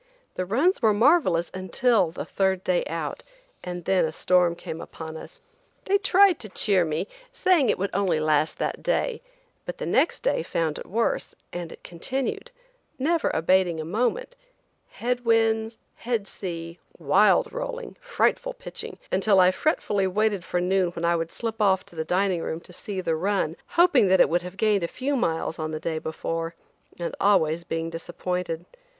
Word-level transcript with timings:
The 0.33 0.47
runs 0.47 0.81
were 0.81 0.95
marvelous 0.95 1.51
until 1.53 2.09
the 2.09 2.25
third 2.25 2.63
day 2.63 2.83
out, 2.85 3.23
and 3.63 3.85
then 3.85 4.03
a 4.03 4.11
storm 4.11 4.55
came 4.55 4.81
upon 4.81 5.15
us. 5.15 5.43
They 5.85 5.99
tried 5.99 6.39
to 6.39 6.49
cheer 6.49 6.83
me, 6.83 7.07
saying 7.31 7.69
it 7.69 7.77
would 7.77 7.91
only 7.93 8.19
last 8.19 8.57
that 8.57 8.81
day, 8.81 9.21
but 9.63 9.77
the 9.77 9.85
next 9.85 10.21
day 10.21 10.41
found 10.41 10.79
it 10.79 10.87
worse, 10.87 11.35
and 11.53 11.71
it 11.71 11.83
continued, 11.83 12.49
never 12.97 13.29
abating 13.31 13.79
a 13.79 13.85
moment; 13.85 14.35
head 14.89 15.23
winds, 15.23 15.79
head 15.97 16.25
sea, 16.27 16.79
wild 16.97 17.53
rolling, 17.53 17.95
frightful 18.01 18.55
pitching, 18.55 18.97
until 19.11 19.39
I 19.39 19.51
fretfully 19.51 20.07
waited 20.07 20.43
for 20.43 20.59
noon 20.59 20.89
when 20.93 21.05
I 21.05 21.15
would 21.15 21.31
slip 21.31 21.61
off 21.61 21.85
to 21.85 21.95
the 21.95 22.03
dining 22.03 22.41
room 22.41 22.59
to 22.61 22.73
see 22.73 23.01
the 23.01 23.15
run, 23.15 23.55
hoping 23.77 24.07
that 24.07 24.19
it 24.19 24.29
would 24.29 24.41
have 24.41 24.57
gained 24.57 24.81
a 24.81 24.87
few 24.87 25.15
miles 25.15 25.59
on 25.59 25.69
the 25.69 25.79
day 25.79 25.99
before, 25.99 26.55
and 26.97 27.15
always 27.19 27.63
being 27.63 27.91
disappointed. 27.91 28.65